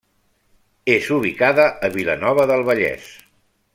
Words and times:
És 0.93 1.09
ubicada 1.17 1.67
a 1.89 1.91
Vilanova 1.99 2.47
del 2.53 2.65
Vallès. 2.71 3.13